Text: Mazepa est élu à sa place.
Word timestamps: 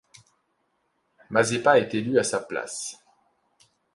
Mazepa 1.29 1.77
est 1.77 1.93
élu 1.93 2.17
à 2.17 2.23
sa 2.23 2.39
place. 2.39 2.97